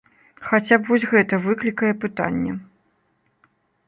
[0.45, 2.51] Хаця б вось гэта выклікае пытанні.